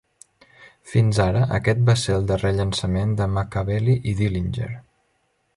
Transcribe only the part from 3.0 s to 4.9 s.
de Makaveli i Dillinger.